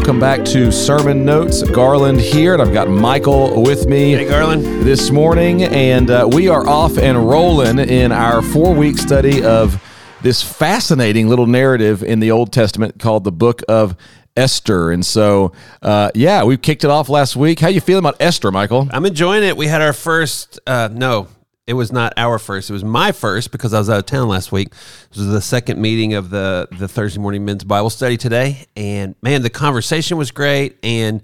[0.00, 1.62] welcome back to Sermon Notes.
[1.62, 4.12] Garland here, and I've got Michael with me.
[4.12, 4.64] Hey, Garland.
[4.82, 9.78] This morning, and uh, we are off and rolling in our four week study of
[10.22, 13.94] this fascinating little narrative in the Old Testament called the Book of
[14.34, 14.90] Esther.
[14.90, 15.52] And so,
[15.82, 17.60] uh, yeah, we kicked it off last week.
[17.60, 18.88] How you feeling about Esther, Michael?
[18.92, 19.54] I'm enjoying it.
[19.54, 21.28] We had our first, uh, no,
[21.70, 22.68] it was not our first.
[22.68, 24.70] It was my first because I was out of town last week.
[24.70, 29.14] This was the second meeting of the the Thursday morning men's Bible study today, and
[29.22, 30.78] man, the conversation was great.
[30.82, 31.22] And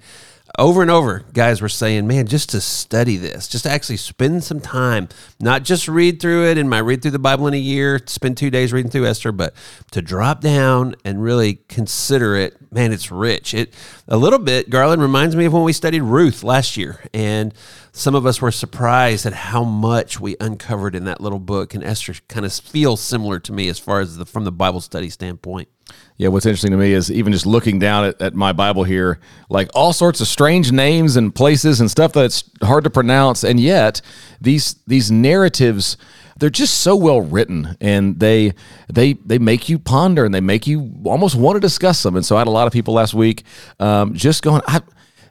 [0.58, 4.42] over and over, guys were saying, man, just to study this, just to actually spend
[4.44, 5.08] some time,
[5.40, 8.36] not just read through it in my read through the Bible in a year, spend
[8.36, 9.54] two days reading through Esther, but
[9.90, 12.56] to drop down and really consider it.
[12.72, 13.54] Man, it's rich.
[13.54, 13.74] It
[14.08, 17.00] a little bit, Garland reminds me of when we studied Ruth last year.
[17.12, 17.54] And
[17.92, 21.74] some of us were surprised at how much we uncovered in that little book.
[21.74, 24.80] And Esther kind of feels similar to me as far as the from the Bible
[24.80, 25.68] study standpoint.
[26.18, 29.20] Yeah, what's interesting to me is even just looking down at, at, my Bible here,
[29.50, 33.60] like all sorts of strange names and places and stuff that's hard to pronounce, and
[33.60, 34.00] yet
[34.40, 35.96] these these narratives
[36.38, 38.52] they're just so well written and they
[38.92, 42.16] they they make you ponder and they make you almost want to discuss them.
[42.16, 43.44] And so I had a lot of people last week
[43.80, 44.82] um, just going, I,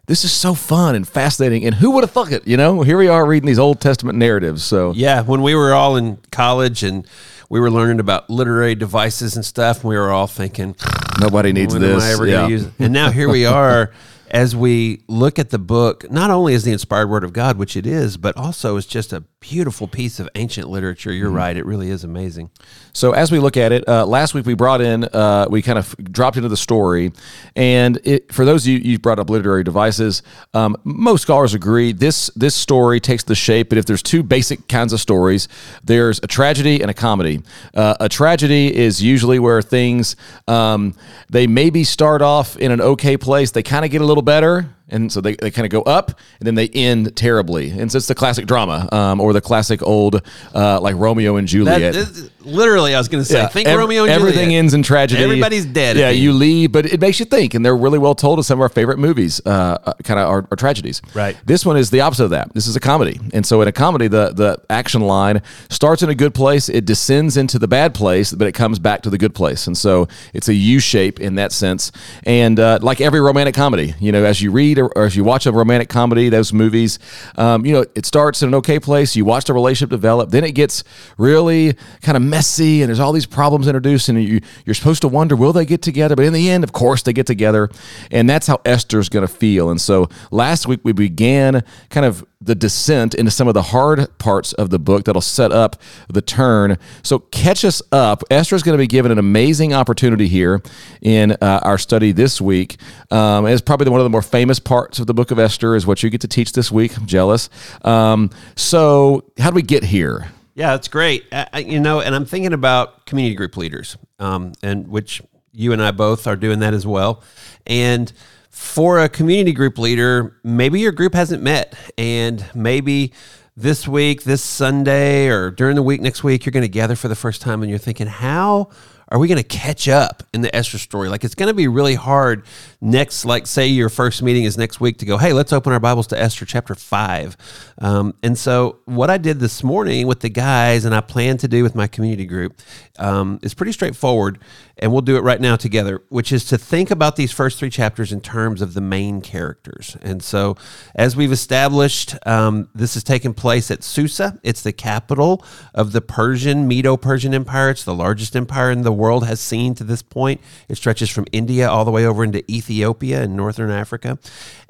[0.07, 1.65] this is so fun and fascinating.
[1.65, 2.47] And who would have thought it?
[2.47, 4.63] You know, here we are reading these Old Testament narratives.
[4.63, 7.07] So yeah, when we were all in college and
[7.49, 10.75] we were learning about literary devices and stuff, and we were all thinking,
[11.19, 12.03] nobody needs this.
[12.03, 12.47] Am I ever yeah.
[12.47, 12.73] use it?
[12.79, 13.91] And now here we are.
[14.35, 17.77] as we look at the book, not only as the inspired word of God, which
[17.77, 21.13] it is, but also as just a beautiful piece of ancient literature.
[21.13, 21.37] You're mm-hmm.
[21.37, 22.49] right; it really is amazing.
[22.91, 25.79] So as we look at it, uh, last week we brought in, uh, we kind
[25.79, 27.13] of dropped into the story,
[27.55, 30.21] and it, for those of you you brought up literary devices,
[30.53, 33.69] um, most scholars agree this this story takes the shape.
[33.69, 35.47] But if there's two basic kinds of stories,
[35.81, 37.41] there's a tragedy and a comedy.
[37.73, 40.17] Uh, a tragedy is usually where things
[40.49, 40.93] um,
[41.29, 44.69] they maybe start off in an okay place, they kind of get a little better,
[44.89, 47.71] and so they, they kind of go up and then they end terribly.
[47.71, 50.21] And so it's the classic drama um, or the classic old
[50.53, 51.93] uh, like romeo and juliet.
[51.93, 54.59] that, literally i was going to say yeah, think ev- romeo and everything juliet.
[54.59, 55.23] ends in tragedy.
[55.23, 58.39] Everybody's dead yeah you leave but it makes you think and they're really well told
[58.39, 61.01] in some of our favorite movies uh, uh kind of are, are, tragedies.
[61.13, 61.37] Right.
[61.45, 62.53] This one is the opposite of that.
[62.53, 63.19] This is a comedy.
[63.33, 66.85] And so in a comedy the the action line starts in a good place it
[66.85, 69.67] descends into the bad place but it comes back to the good place.
[69.67, 71.91] And so it's a u shape in that sense.
[72.23, 75.15] And uh, like every romantic comedy you know as you read read or, or, if
[75.15, 76.99] you watch a romantic comedy, those movies,
[77.37, 79.15] um, you know, it starts in an okay place.
[79.15, 80.83] You watch the relationship develop, then it gets
[81.17, 85.07] really kind of messy, and there's all these problems introduced, and you, you're supposed to
[85.07, 86.15] wonder, will they get together?
[86.15, 87.69] But in the end, of course, they get together,
[88.11, 89.69] and that's how Esther's going to feel.
[89.69, 94.17] And so last week we began kind of the descent into some of the hard
[94.19, 96.77] parts of the book that'll set up the turn.
[97.01, 98.23] So catch us up.
[98.29, 100.61] Esther is going to be given an amazing opportunity here
[101.01, 102.77] in uh, our study this week.
[103.09, 105.87] Um, it's probably one of the more famous parts of the book of Esther is
[105.87, 106.97] what you get to teach this week.
[106.97, 107.49] I'm jealous.
[107.83, 110.27] Um, so how do we get here?
[110.55, 111.25] Yeah, that's great.
[111.31, 115.21] I, you know, and I'm thinking about community group leaders, um, and which
[115.51, 117.23] you and I both are doing that as well.
[117.65, 118.11] And
[118.49, 123.11] for a community group leader, maybe your group hasn't met, and maybe
[123.57, 127.09] this week, this Sunday, or during the week next week, you're going to gather for
[127.09, 128.69] the first time, and you're thinking, how
[129.09, 131.09] are we going to catch up in the Esther story?
[131.09, 132.45] Like it's going to be really hard
[132.81, 135.79] next, like say your first meeting is next week to go, hey, let's open our
[135.79, 137.37] Bibles to Esther chapter five.
[137.79, 141.47] Um, and so what I did this morning with the guys and I plan to
[141.47, 142.59] do with my community group
[142.97, 144.39] um, is pretty straightforward.
[144.77, 147.69] And we'll do it right now together, which is to think about these first three
[147.69, 149.95] chapters in terms of the main characters.
[150.01, 150.57] And so
[150.95, 154.37] as we've established, um, this is taking place at Susa.
[154.43, 157.69] It's the capital of the Persian, Medo-Persian Empire.
[157.69, 160.41] It's the largest empire in the world has seen to this point.
[160.67, 164.17] It stretches from India all the way over into Ethiopia and northern Africa.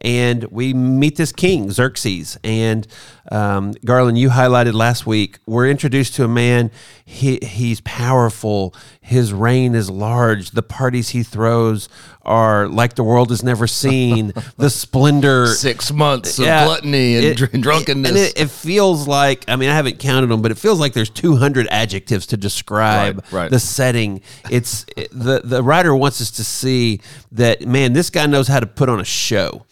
[0.01, 2.37] And we meet this king, Xerxes.
[2.43, 2.87] And
[3.31, 6.69] um, Garland, you highlighted last week, we're introduced to a man,
[7.03, 11.89] he, he's powerful, his reign is large, the parties he throws
[12.21, 15.47] are like the world has never seen, the splendor.
[15.47, 18.09] Six months of yeah, gluttony and it, drunkenness.
[18.09, 20.93] And it, it, feels like, I mean, I haven't counted them, but it feels like
[20.93, 23.51] there's 200 adjectives to describe right, right.
[23.51, 24.14] the setting.
[24.49, 27.01] It's the, the writer wants us to see
[27.31, 29.65] that, man, this guy knows how to put on a show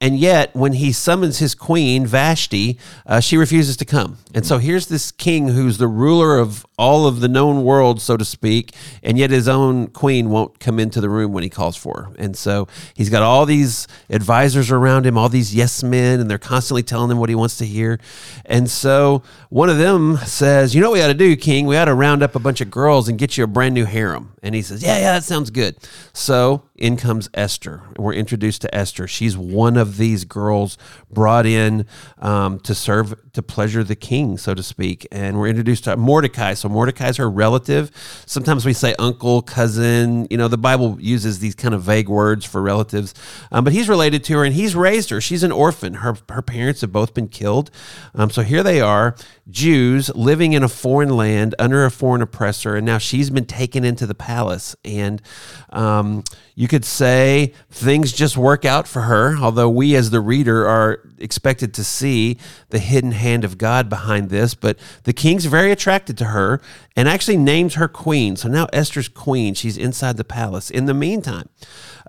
[0.00, 4.18] And yet, when he summons his queen, Vashti, uh, she refuses to come.
[4.32, 8.16] And so here's this king who's the ruler of all of the known world, so
[8.16, 8.72] to speak,
[9.02, 12.12] and yet his own queen won't come into the room when he calls for her.
[12.16, 16.38] And so he's got all these advisors around him, all these yes men, and they're
[16.38, 17.98] constantly telling him what he wants to hear.
[18.46, 21.66] And so one of them says, You know what we ought to do, king?
[21.66, 23.84] We ought to round up a bunch of girls and get you a brand new
[23.84, 24.34] harem.
[24.44, 25.76] And he says, Yeah, yeah, that sounds good.
[26.12, 27.82] So in comes Esther.
[27.96, 29.08] We're introduced to Esther.
[29.08, 30.76] She's one of these girls
[31.10, 31.86] brought in
[32.18, 35.06] um, to serve, to pleasure the king, so to speak.
[35.10, 36.54] And we're introduced to Mordecai.
[36.54, 37.90] So Mordecai's her relative.
[38.26, 40.26] Sometimes we say uncle, cousin.
[40.30, 43.14] You know, the Bible uses these kind of vague words for relatives.
[43.50, 45.20] Um, but he's related to her and he's raised her.
[45.20, 45.94] She's an orphan.
[45.94, 47.70] Her, her parents have both been killed.
[48.14, 49.16] Um, so here they are,
[49.48, 52.76] Jews living in a foreign land under a foreign oppressor.
[52.76, 54.76] And now she's been taken into the palace.
[54.84, 55.22] And
[55.70, 56.24] um,
[56.54, 61.00] you could say things just work out for her, although we as the reader are
[61.18, 62.36] expected to see
[62.70, 64.52] the hidden hand of God behind this.
[64.52, 66.60] But the king's very attracted to her
[66.98, 68.34] and actually names her queen.
[68.34, 69.54] So now Esther's queen.
[69.54, 70.68] She's inside the palace.
[70.68, 71.48] In the meantime,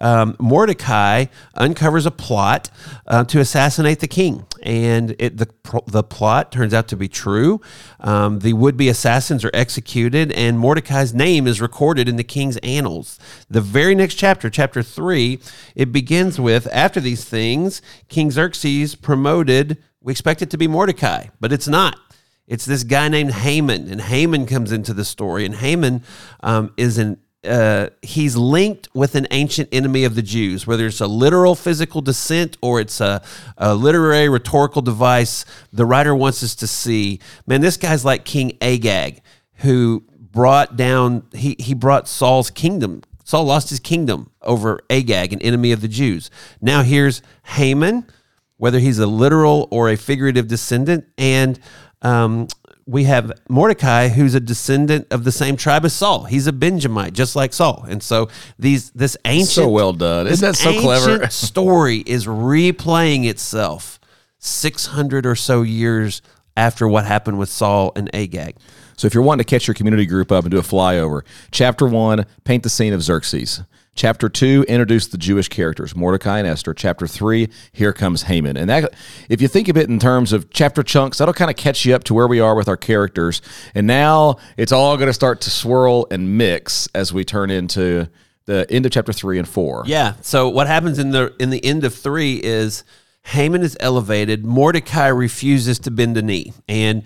[0.01, 2.71] um, Mordecai uncovers a plot
[3.05, 5.47] uh, to assassinate the king, and it, the
[5.85, 7.61] the plot turns out to be true.
[7.99, 12.57] Um, the would be assassins are executed, and Mordecai's name is recorded in the king's
[12.57, 13.19] annals.
[13.47, 15.39] The very next chapter, chapter three,
[15.75, 19.77] it begins with after these things, King Xerxes promoted.
[20.01, 21.99] We expect it to be Mordecai, but it's not.
[22.49, 26.03] It's this guy named Haman, and Haman comes into the story, and Haman
[26.41, 30.99] um, is an uh, he's linked with an ancient enemy of the Jews, whether it's
[30.99, 33.21] a literal physical descent or it's a,
[33.57, 35.45] a, literary rhetorical device.
[35.71, 39.21] The writer wants us to see, man, this guy's like King Agag,
[39.59, 43.03] who brought down he he brought Saul's kingdom.
[43.23, 46.29] Saul lost his kingdom over Agag, an enemy of the Jews.
[46.59, 48.05] Now here's Haman,
[48.57, 51.59] whether he's a literal or a figurative descendant, and
[52.01, 52.47] um,
[52.85, 56.23] we have Mordecai, who's a descendant of the same tribe as Saul.
[56.23, 57.85] He's a Benjamite, just like Saul.
[57.87, 60.25] And so these this ancient so well done.
[60.25, 61.27] Isn't that so clever?
[61.29, 63.99] story is replaying itself
[64.39, 66.23] 600 or so years
[66.57, 68.55] after what happened with Saul and Agag.
[68.97, 71.21] So if you're wanting to catch your community group up and do a flyover,
[71.51, 73.61] chapter one, paint the scene of Xerxes.
[73.95, 76.73] Chapter two, introduced the Jewish characters, Mordecai and Esther.
[76.73, 78.55] Chapter three, here comes Haman.
[78.55, 78.93] And that,
[79.27, 81.93] if you think of it in terms of chapter chunks, that'll kind of catch you
[81.95, 83.41] up to where we are with our characters.
[83.75, 88.09] And now it's all going to start to swirl and mix as we turn into
[88.45, 89.83] the end of chapter three and four.
[89.85, 90.13] Yeah.
[90.21, 92.85] So what happens in the in the end of three is
[93.25, 94.45] Haman is elevated.
[94.45, 97.03] Mordecai refuses to bend a knee, and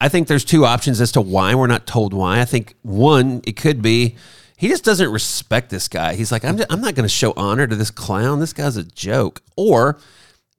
[0.00, 2.40] I think there's two options as to why we're not told why.
[2.40, 4.16] I think one, it could be
[4.60, 6.16] he just doesn't respect this guy.
[6.16, 8.40] He's like, I'm, just, I'm not going to show honor to this clown.
[8.40, 9.40] This guy's a joke.
[9.56, 9.98] Or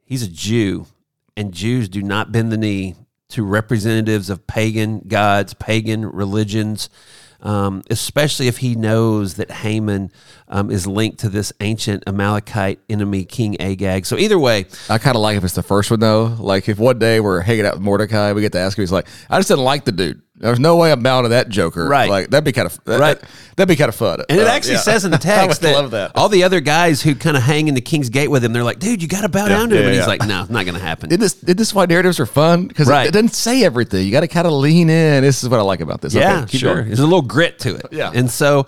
[0.03, 0.88] he's a Jew,
[1.38, 2.95] and Jews do not bend the knee
[3.30, 6.89] to representatives of pagan gods, pagan religions
[7.42, 10.12] um, especially if he knows that Haman
[10.48, 14.06] um, is linked to this ancient Amalekite enemy, King Agag.
[14.06, 16.36] So either way, I kind of like if it's the first one though.
[16.39, 18.83] Like if one day we're hanging out with Mordecai, we get to ask him.
[18.83, 20.21] He's like, I just didn't like the dude.
[20.41, 21.88] There's no way I'm to that Joker.
[21.88, 22.09] Right.
[22.09, 23.21] Like that'd be kind of that, right.
[23.55, 24.23] That'd be kind of fun.
[24.27, 24.79] And it uh, actually yeah.
[24.79, 27.75] says in the text that, that, all the other guys who kind of hang in
[27.75, 29.75] the King's Gate with him, they're like, "Dude, you got to bow yeah, down to
[29.75, 31.35] yeah, him." And he's like, "No, it's not going to happen." Did this?
[31.35, 32.67] Did this why narratives are fun?
[32.67, 33.05] Because right.
[33.05, 34.03] it, it, doesn't say everything.
[34.03, 35.21] You got to kind of lean in.
[35.21, 36.15] This is what I like about this.
[36.15, 36.75] Yeah, okay, sure.
[36.75, 36.88] Going.
[36.88, 37.85] There's a little grit to it.
[37.91, 38.11] Yeah.
[38.11, 38.65] And so,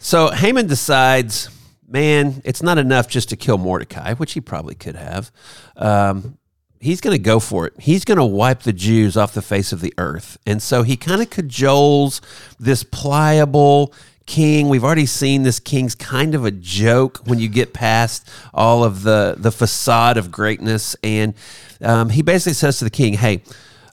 [0.00, 1.48] so Haman decides,
[1.88, 5.32] man, it's not enough just to kill Mordecai, which he probably could have.
[5.76, 6.36] Um,
[6.84, 7.72] he's going to go for it.
[7.78, 10.36] He's going to wipe the Jews off the face of the earth.
[10.46, 12.20] And so he kind of cajoles
[12.60, 13.94] this pliable
[14.26, 14.68] king.
[14.68, 19.02] We've already seen this king's kind of a joke when you get past all of
[19.02, 20.94] the, the facade of greatness.
[21.02, 21.32] And
[21.80, 23.42] um, he basically says to the king, Hey,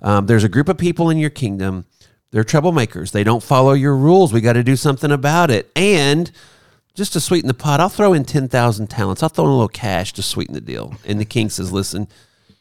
[0.02, 1.86] um, there's a group of people in your kingdom.
[2.32, 3.12] They're troublemakers.
[3.12, 4.34] They don't follow your rules.
[4.34, 5.72] We got to do something about it.
[5.78, 6.30] And
[6.94, 9.24] just to sweeten the pot, I'll throw in 10,000 talents.
[9.24, 10.96] I'll throw in a little cash to sweeten the deal.
[11.06, 12.10] And the king says, Listen,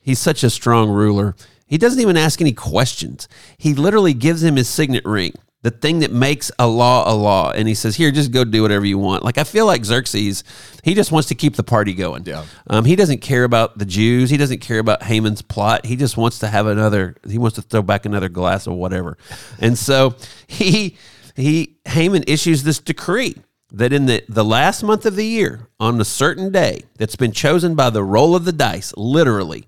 [0.00, 1.36] He's such a strong ruler.
[1.66, 3.28] He doesn't even ask any questions.
[3.56, 7.52] He literally gives him his signet ring, the thing that makes a law a law.
[7.52, 9.22] And he says, Here, just go do whatever you want.
[9.22, 10.42] Like, I feel like Xerxes,
[10.82, 12.24] he just wants to keep the party going.
[12.26, 12.44] Yeah.
[12.66, 14.30] Um, he doesn't care about the Jews.
[14.30, 15.86] He doesn't care about Haman's plot.
[15.86, 19.16] He just wants to have another, he wants to throw back another glass of whatever.
[19.62, 20.16] And so
[20.46, 20.96] he,
[21.36, 23.36] he, Haman issues this decree
[23.72, 27.32] that in the, the last month of the year, on a certain day that's been
[27.32, 29.66] chosen by the roll of the dice, literally,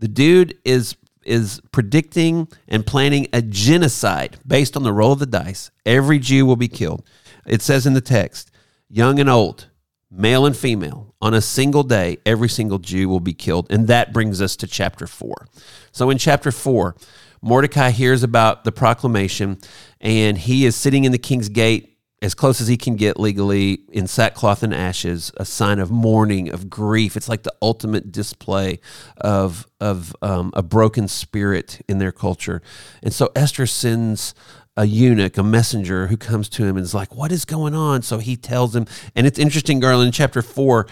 [0.00, 5.26] the dude is is predicting and planning a genocide based on the roll of the
[5.26, 5.70] dice.
[5.84, 7.04] Every Jew will be killed.
[7.46, 8.50] It says in the text,
[8.88, 9.66] young and old,
[10.10, 13.66] male and female, on a single day, every single Jew will be killed.
[13.70, 15.46] And that brings us to chapter four.
[15.92, 16.96] So in chapter four,
[17.42, 19.58] Mordecai hears about the proclamation
[20.00, 21.89] and he is sitting in the king's gate
[22.22, 26.50] as close as he can get legally in sackcloth and ashes, a sign of mourning,
[26.50, 27.16] of grief.
[27.16, 28.80] It's like the ultimate display
[29.16, 32.60] of of um, a broken spirit in their culture.
[33.02, 34.34] And so Esther sends
[34.76, 38.02] a eunuch, a messenger who comes to him and is like, What is going on?
[38.02, 38.86] So he tells him,
[39.16, 40.86] and it's interesting, Garland, in chapter four,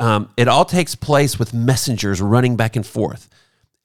[0.00, 3.28] um, it all takes place with messengers running back and forth.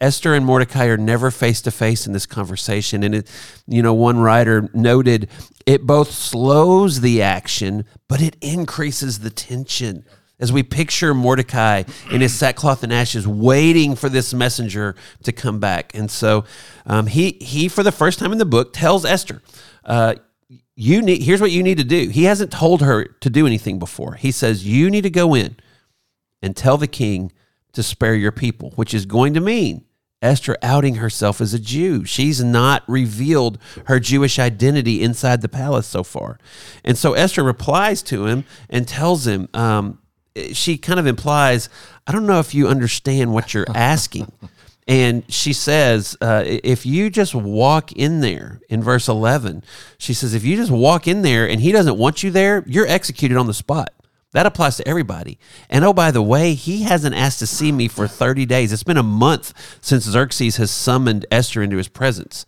[0.01, 3.03] Esther and Mordecai are never face to face in this conversation.
[3.03, 3.31] And it,
[3.67, 5.29] you know, one writer noted
[5.65, 10.05] it both slows the action, but it increases the tension.
[10.39, 15.59] As we picture Mordecai in his sackcloth and ashes, waiting for this messenger to come
[15.59, 16.45] back, and so
[16.85, 19.41] um, he he for the first time in the book tells Esther,
[19.83, 20.15] uh,
[20.77, 23.79] "You need here's what you need to do." He hasn't told her to do anything
[23.79, 24.13] before.
[24.13, 25.57] He says, "You need to go in
[26.41, 27.33] and tell the king
[27.73, 29.83] to spare your people," which is going to mean
[30.21, 32.03] Esther outing herself as a Jew.
[32.05, 36.39] She's not revealed her Jewish identity inside the palace so far.
[36.83, 39.99] And so Esther replies to him and tells him, um,
[40.53, 41.69] she kind of implies,
[42.05, 44.31] I don't know if you understand what you're asking.
[44.89, 49.63] And she says, uh, if you just walk in there in verse 11,
[49.99, 52.87] she says, if you just walk in there and he doesn't want you there, you're
[52.87, 53.93] executed on the spot.
[54.31, 55.39] That applies to everybody.
[55.69, 58.71] And oh, by the way, he hasn't asked to see me for 30 days.
[58.71, 62.45] It's been a month since Xerxes has summoned Esther into his presence.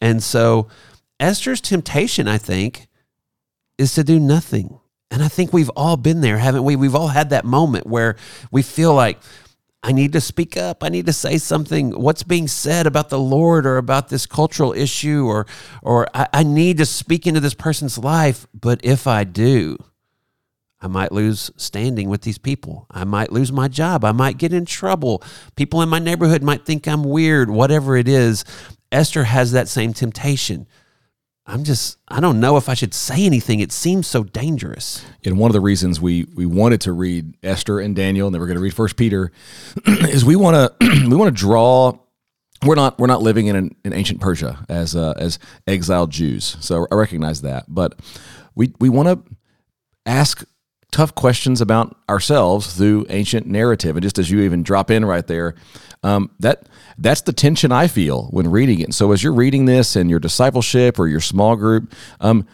[0.00, 0.68] And so
[1.20, 2.88] Esther's temptation, I think,
[3.78, 4.80] is to do nothing.
[5.12, 6.74] And I think we've all been there, haven't we?
[6.76, 8.16] We've all had that moment where
[8.50, 9.18] we feel like,
[9.82, 10.84] I need to speak up.
[10.84, 11.98] I need to say something.
[11.98, 15.46] What's being said about the Lord or about this cultural issue, or,
[15.82, 18.46] or I, I need to speak into this person's life.
[18.52, 19.78] But if I do,
[20.80, 22.86] I might lose standing with these people.
[22.90, 24.04] I might lose my job.
[24.04, 25.22] I might get in trouble.
[25.54, 28.44] People in my neighborhood might think I'm weird, whatever it is.
[28.90, 30.66] Esther has that same temptation.
[31.46, 33.60] I'm just, I don't know if I should say anything.
[33.60, 35.04] It seems so dangerous.
[35.24, 38.40] And one of the reasons we we wanted to read Esther and Daniel, and then
[38.40, 39.32] we're going to read First Peter,
[39.86, 41.98] is we want to we want to draw.
[42.64, 46.56] We're not we're not living in an, in ancient Persia as uh, as exiled Jews,
[46.60, 47.64] so I recognize that.
[47.68, 47.98] But
[48.54, 49.36] we we want to
[50.06, 50.44] ask
[50.90, 53.96] tough questions about ourselves through ancient narrative.
[53.96, 55.54] And just as you even drop in right there,
[56.02, 56.68] um, that
[56.98, 58.84] that's the tension I feel when reading it.
[58.84, 62.46] And so as you're reading this in your discipleship or your small group, um,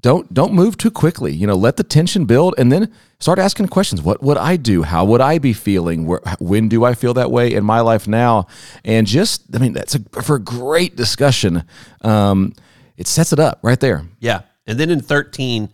[0.00, 1.32] don't don't move too quickly.
[1.32, 4.02] You know, let the tension build, and then start asking questions.
[4.02, 4.82] What would I do?
[4.82, 6.06] How would I be feeling?
[6.06, 8.48] Where, when do I feel that way in my life now?
[8.84, 11.62] And just, I mean, that's a, for a great discussion.
[12.00, 12.52] Um,
[12.96, 14.04] it sets it up right there.
[14.18, 15.70] Yeah, and then in thirteen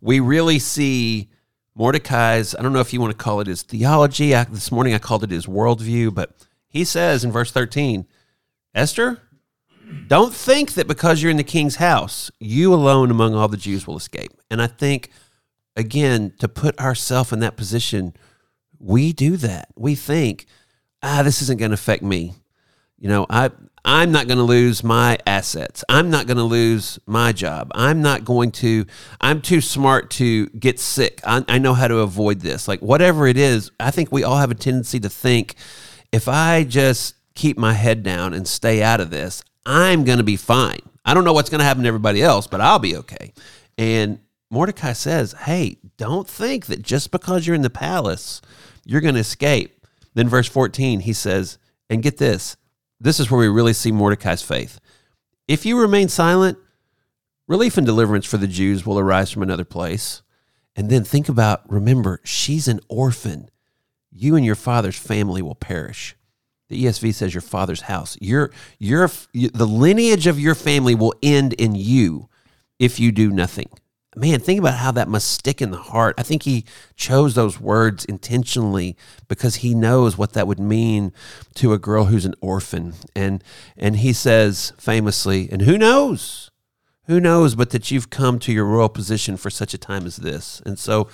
[0.00, 1.30] we really see
[1.74, 4.34] Mordecai's, I don't know if you want to call it his theology.
[4.34, 6.32] I, this morning I called it his worldview, but
[6.68, 8.06] he says in verse 13,
[8.74, 9.20] Esther,
[10.06, 13.86] don't think that because you're in the king's house, you alone among all the Jews
[13.86, 14.32] will escape.
[14.50, 15.10] And I think,
[15.76, 18.14] again, to put ourselves in that position,
[18.78, 19.68] we do that.
[19.76, 20.46] We think,
[21.02, 22.34] ah, this isn't going to affect me.
[22.98, 23.50] You know, I
[23.88, 25.84] I'm not going to lose my assets.
[25.88, 27.70] I'm not going to lose my job.
[27.72, 28.84] I'm not going to,
[29.20, 31.20] I'm too smart to get sick.
[31.24, 32.66] I, I, know how to avoid this.
[32.66, 35.54] Like, whatever it is, I think we all have a tendency to think
[36.10, 40.24] if I just keep my head down and stay out of this, I'm going to
[40.24, 40.80] be fine.
[41.04, 43.34] I don't know what's going to happen to everybody else, but I'll be okay.
[43.78, 44.18] And
[44.50, 48.42] Mordecai says, hey, don't think that just because you're in the palace,
[48.84, 49.86] you're going to escape.
[50.14, 52.56] Then, verse 14, he says, and get this
[53.00, 54.80] this is where we really see Mordecai's faith.
[55.48, 56.58] If you remain silent,
[57.46, 60.22] relief and deliverance for the Jews will arise from another place.
[60.74, 63.48] And then think about remember, she's an orphan.
[64.10, 66.16] You and your father's family will perish.
[66.68, 68.18] The ESV says your father's house.
[68.20, 72.28] Your, your, the lineage of your family will end in you
[72.78, 73.68] if you do nothing
[74.16, 76.14] man, think about how that must stick in the heart.
[76.18, 76.64] I think he
[76.96, 78.96] chose those words intentionally
[79.28, 81.12] because he knows what that would mean
[81.54, 82.94] to a girl who's an orphan.
[83.14, 83.44] And
[83.76, 86.50] and he says famously, and who knows?
[87.06, 90.16] Who knows but that you've come to your royal position for such a time as
[90.16, 90.60] this.
[90.64, 91.08] And so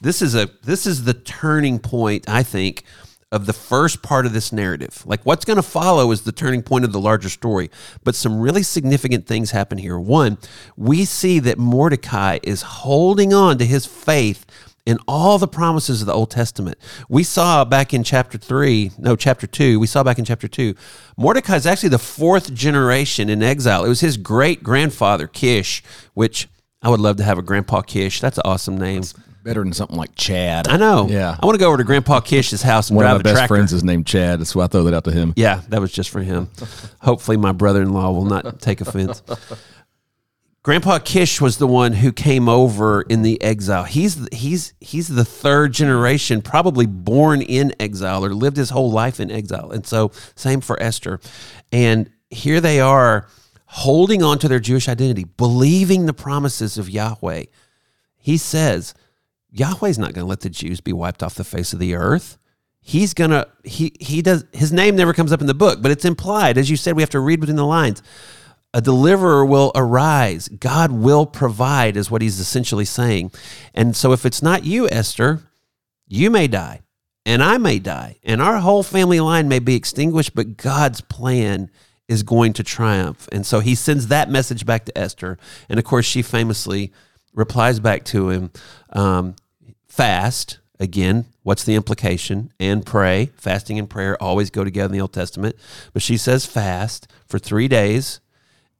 [0.00, 2.82] this is a this is the turning point, I think,
[3.30, 5.02] of the first part of this narrative.
[5.04, 7.70] Like what's going to follow is the turning point of the larger story.
[8.04, 9.98] But some really significant things happen here.
[9.98, 10.38] One,
[10.76, 14.46] we see that Mordecai is holding on to his faith
[14.86, 16.78] in all the promises of the Old Testament.
[17.10, 20.74] We saw back in chapter 3, no, chapter 2, we saw back in chapter 2,
[21.18, 23.84] Mordecai is actually the fourth generation in exile.
[23.84, 25.82] It was his great grandfather, Kish,
[26.14, 26.48] which
[26.80, 28.22] I would love to have a grandpa Kish.
[28.22, 29.02] That's an awesome name.
[29.02, 29.14] That's
[29.48, 30.68] Better than something like Chad.
[30.68, 31.08] I know.
[31.08, 31.34] Yeah.
[31.40, 33.24] I want to go over to Grandpa Kish's house and One of drive my a
[33.24, 33.54] best tractor.
[33.54, 34.40] friends is named Chad.
[34.40, 35.32] That's why I throw that out to him.
[35.36, 36.50] Yeah, that was just for him.
[37.00, 39.22] Hopefully, my brother in law will not take offense.
[40.62, 43.84] Grandpa Kish was the one who came over in the exile.
[43.84, 49.18] He's he's he's the third generation, probably born in exile or lived his whole life
[49.18, 49.70] in exile.
[49.70, 51.20] And so, same for Esther.
[51.72, 53.28] And here they are,
[53.64, 57.44] holding on to their Jewish identity, believing the promises of Yahweh.
[58.18, 58.92] He says,
[59.50, 62.38] Yahweh's not going to let the Jews be wiped off the face of the earth.
[62.80, 65.90] He's going to he he does his name never comes up in the book, but
[65.90, 68.02] it's implied as you said we have to read between the lines.
[68.74, 70.48] A deliverer will arise.
[70.48, 73.32] God will provide is what he's essentially saying.
[73.74, 75.40] And so if it's not you, Esther,
[76.06, 76.82] you may die
[77.26, 81.70] and I may die and our whole family line may be extinguished, but God's plan
[82.08, 83.28] is going to triumph.
[83.30, 85.38] And so he sends that message back to Esther.
[85.68, 86.90] And of course, she famously
[87.38, 88.50] replies back to him
[88.90, 89.36] um,
[89.86, 90.58] fast.
[90.80, 92.52] Again, what's the implication?
[92.60, 93.30] And pray.
[93.36, 95.56] Fasting and prayer always go together in the Old Testament.
[95.92, 98.20] But she says fast for three days,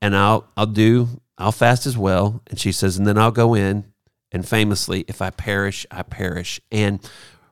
[0.03, 2.43] and I'll I'll do I'll fast as well.
[2.49, 3.85] And she says, and then I'll go in.
[4.31, 6.61] And famously, if I perish, I perish.
[6.71, 7.00] And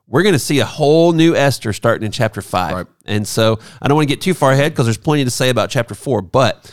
[0.05, 2.73] we're going to see a whole new Esther starting in chapter five.
[2.73, 2.87] Right.
[3.05, 5.49] And so I don't want to get too far ahead because there's plenty to say
[5.49, 6.21] about chapter four.
[6.21, 6.71] But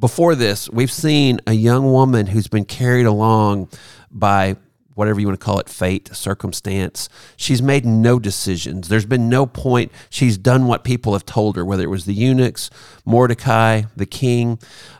[0.00, 3.68] before this, we've seen a young woman who's been carried along
[4.10, 4.56] by
[4.94, 7.08] whatever you want to call it fate, circumstance.
[7.36, 8.88] She's made no decisions.
[8.88, 9.92] There's been no point.
[10.10, 12.68] She's done what people have told her, whether it was the eunuchs,
[13.04, 14.58] Mordecai, the king.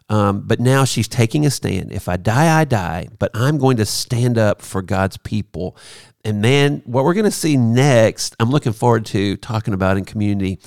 [0.08, 1.92] Um, but now she's taking a stand.
[1.92, 5.76] If I die, I die, but I'm going to stand up for God's people.
[6.24, 10.04] And man, what we're going to see next, I'm looking forward to talking about in
[10.04, 10.60] community.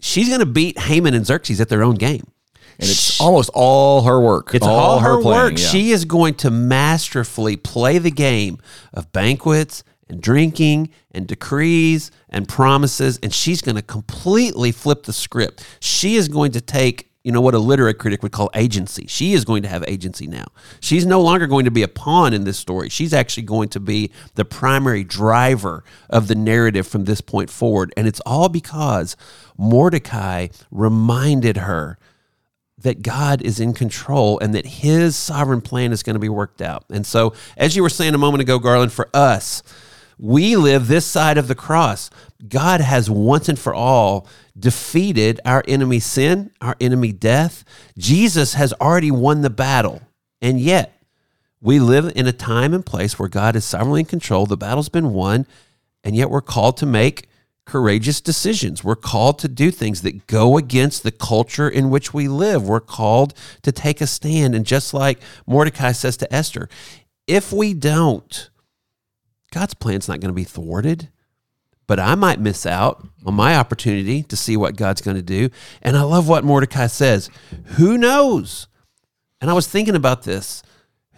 [0.00, 2.24] She's going to beat Haman and Xerxes at their own game.
[2.80, 4.54] And it's almost all her work.
[4.54, 5.58] It's all, her, playing, work.
[5.58, 5.68] yeah.
[5.68, 8.58] She is going to masterfully play the game
[8.94, 15.12] of banquets and drinking and decrees and promises, and she's going to completely flip the
[15.12, 15.64] script.
[15.80, 19.06] She is going to take, you know, what a literary critic would call agency.
[19.08, 20.46] She is going to have agency now.
[20.80, 22.88] She's no longer going to be a pawn in this story.
[22.88, 27.92] She's actually going to be the primary driver of the narrative from this point forward.
[27.96, 29.16] And it's all because
[29.58, 31.98] Mordecai reminded her
[32.82, 36.62] that God is in control and that his sovereign plan is going to be worked
[36.62, 36.84] out.
[36.90, 39.62] And so, as you were saying a moment ago, Garland, for us,
[40.18, 42.10] we live this side of the cross.
[42.46, 44.26] God has once and for all
[44.58, 47.64] defeated our enemy sin, our enemy death.
[47.96, 50.02] Jesus has already won the battle.
[50.42, 50.94] And yet,
[51.62, 54.46] we live in a time and place where God is sovereignly in control.
[54.46, 55.46] The battle's been won,
[56.04, 57.28] and yet we're called to make
[57.70, 58.82] courageous decisions.
[58.82, 62.68] We're called to do things that go against the culture in which we live.
[62.68, 64.56] We're called to take a stand.
[64.56, 66.68] And just like Mordecai says to Esther,
[67.28, 68.50] if we don't,
[69.52, 71.10] God's plan's not going to be thwarted.
[71.86, 75.50] But I might miss out on my opportunity to see what God's going to do.
[75.80, 77.30] And I love what Mordecai says.
[77.76, 78.66] Who knows?
[79.40, 80.64] And I was thinking about this.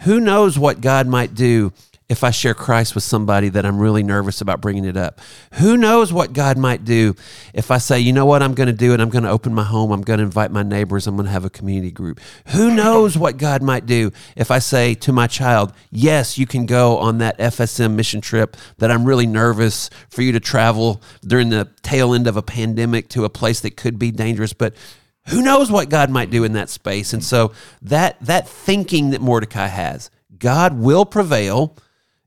[0.00, 1.72] Who knows what God might do
[2.12, 5.20] if I share Christ with somebody that I'm really nervous about bringing it up?
[5.54, 7.14] Who knows what God might do
[7.54, 9.00] if I say, you know what, I'm going to do it.
[9.00, 9.90] I'm going to open my home.
[9.90, 11.06] I'm going to invite my neighbors.
[11.06, 12.20] I'm going to have a community group.
[12.48, 16.66] Who knows what God might do if I say to my child, yes, you can
[16.66, 21.48] go on that FSM mission trip that I'm really nervous for you to travel during
[21.48, 24.74] the tail end of a pandemic to a place that could be dangerous, but
[25.28, 27.12] who knows what God might do in that space?
[27.12, 31.76] And so that that thinking that Mordecai has, God will prevail.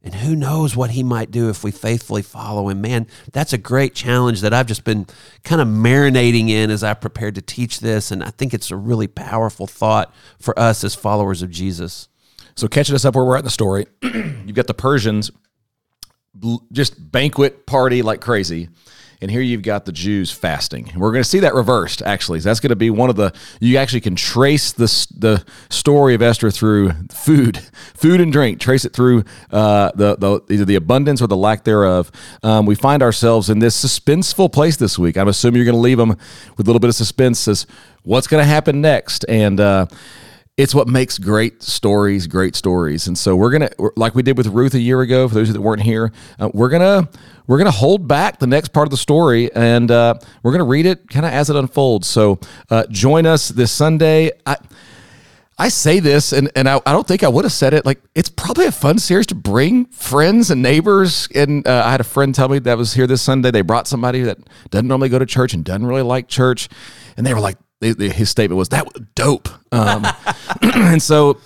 [0.05, 2.79] And who knows what he might do if we faithfully follow him?
[2.79, 5.07] Man, that's a great challenge that I've just been
[5.43, 8.11] kind of marinating in as I prepared to teach this.
[8.11, 12.07] And I think it's a really powerful thought for us as followers of Jesus.
[12.55, 15.31] So catching us up where we're at in the story, you've got the Persians
[16.71, 18.69] just banquet party like crazy.
[19.21, 20.89] And here you've got the Jews fasting.
[20.89, 22.39] And we're going to see that reversed, actually.
[22.39, 24.85] That's going to be one of the, you actually can trace the,
[25.17, 27.57] the story of Esther through food,
[27.93, 31.63] food and drink, trace it through uh, the, the, either the abundance or the lack
[31.63, 32.11] thereof.
[32.43, 35.17] Um, we find ourselves in this suspenseful place this week.
[35.17, 37.65] I'm assuming you're going to leave them with a little bit of suspense as
[38.03, 39.25] what's going to happen next.
[39.29, 39.87] And, uh,
[40.57, 44.47] it's what makes great stories great stories and so we're gonna like we did with
[44.47, 47.07] ruth a year ago for those that weren't here uh, we're gonna
[47.47, 50.13] we're gonna hold back the next part of the story and uh,
[50.43, 52.39] we're gonna read it kind of as it unfolds so
[52.69, 54.55] uh, join us this sunday i
[55.57, 57.85] I say this, and, and I, I don't think I would have said it.
[57.85, 61.29] Like, it's probably a fun series to bring friends and neighbors.
[61.33, 63.51] And uh, I had a friend tell me that was here this Sunday.
[63.51, 64.37] They brought somebody that
[64.69, 66.67] doesn't normally go to church and doesn't really like church.
[67.15, 67.55] And they were like,
[67.93, 69.49] his statement was, that was dope.
[69.71, 70.05] Um,
[70.61, 71.39] and so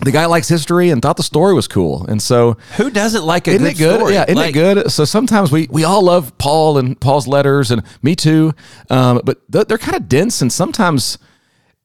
[0.00, 2.04] the guy likes history and thought the story was cool.
[2.06, 3.96] And so Who doesn't like a isn't good, it good?
[4.00, 4.14] story?
[4.14, 4.90] Yeah, isn't Like, it good?
[4.92, 8.52] So sometimes we we all love Paul and Paul's letters, and me too.
[8.90, 11.18] Um, but th- they're kind of dense, and sometimes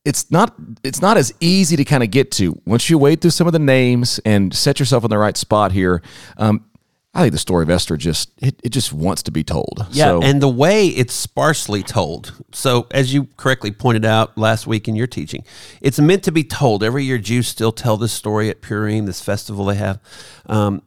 [0.04, 3.30] it's not it's not as easy to kind of get to once you wade through
[3.32, 6.02] some of the names and set yourself in the right spot here.
[6.38, 6.66] Um,
[7.14, 9.86] I think the story of Esther just it, it just wants to be told.
[9.92, 12.34] Yeah, so, and the way it's sparsely told.
[12.54, 15.44] So, as you correctly pointed out last week in your teaching,
[15.82, 16.84] it's meant to be told.
[16.84, 20.00] Every year, Jews still tell this story at Purim, this festival they have.
[20.46, 20.84] Um,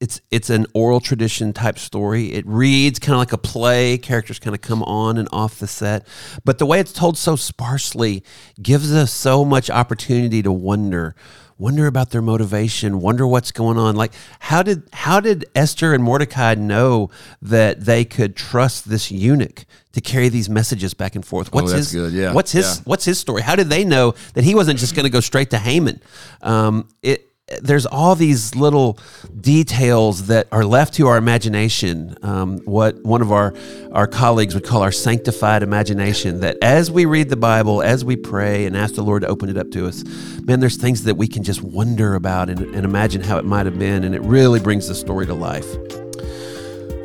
[0.00, 2.32] it's it's an oral tradition type story.
[2.32, 3.98] It reads kind of like a play.
[3.98, 6.06] Characters kind of come on and off the set,
[6.44, 8.22] but the way it's told so sparsely
[8.60, 11.14] gives us so much opportunity to wonder
[11.58, 13.96] wonder about their motivation wonder what's going on.
[13.96, 17.10] Like how did how did esther and mordecai know
[17.42, 21.52] that they could trust this eunuch to carry these messages back and forth?
[21.52, 22.82] What's that's his good, yeah, what's his yeah.
[22.84, 23.42] what's his story?
[23.42, 26.00] How did they know that he wasn't just going to go straight to haman?
[26.42, 28.98] Um, it there's all these little
[29.40, 32.16] details that are left to our imagination.
[32.22, 33.54] Um, what one of our
[33.92, 36.40] our colleagues would call our sanctified imagination.
[36.40, 39.48] That as we read the Bible, as we pray and ask the Lord to open
[39.48, 40.02] it up to us,
[40.42, 43.66] man, there's things that we can just wonder about and, and imagine how it might
[43.66, 45.66] have been, and it really brings the story to life.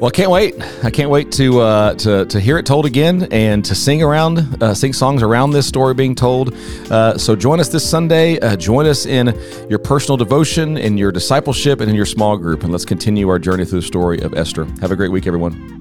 [0.02, 0.56] Well, I can't wait.
[0.84, 4.40] I can't wait to uh, to to hear it told again and to sing around,
[4.60, 6.56] uh, sing songs around this story being told.
[6.90, 8.40] Uh, so join us this Sunday.
[8.40, 12.64] Uh, join us in your personal devotion, in your discipleship, and in your small group,
[12.64, 14.66] and let's continue our journey through the story of Esther.
[14.82, 15.81] Have a great week, everyone.